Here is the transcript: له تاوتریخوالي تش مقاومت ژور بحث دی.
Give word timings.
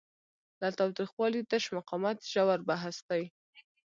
له 0.61 0.69
تاوتریخوالي 0.77 1.41
تش 1.51 1.63
مقاومت 1.75 2.17
ژور 2.31 2.59
بحث 2.69 2.97
دی. 3.09 3.23